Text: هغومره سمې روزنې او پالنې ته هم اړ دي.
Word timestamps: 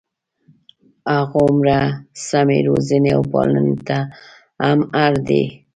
هغومره 1.17 1.79
سمې 2.27 2.59
روزنې 2.67 3.09
او 3.17 3.21
پالنې 3.31 3.75
ته 3.87 3.97
هم 4.65 4.79
اړ 5.03 5.13
دي. 5.27 5.43